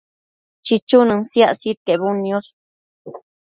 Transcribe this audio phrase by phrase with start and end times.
[0.65, 2.49] chichunën siac sidquebudniosh